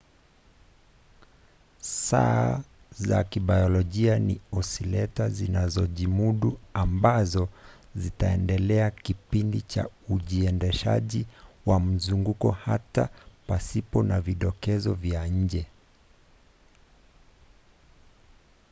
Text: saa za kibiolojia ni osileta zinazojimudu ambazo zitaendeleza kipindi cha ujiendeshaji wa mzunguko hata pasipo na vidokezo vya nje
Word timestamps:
saa 1.81 2.61
za 2.97 3.23
kibiolojia 3.23 4.19
ni 4.19 4.41
osileta 4.51 5.29
zinazojimudu 5.29 6.57
ambazo 6.73 7.49
zitaendeleza 7.95 8.91
kipindi 8.91 9.61
cha 9.61 9.89
ujiendeshaji 10.09 11.27
wa 11.65 11.79
mzunguko 11.79 12.51
hata 12.51 13.09
pasipo 13.47 14.03
na 14.03 14.21
vidokezo 14.21 14.93
vya 14.93 15.27
nje 15.27 15.65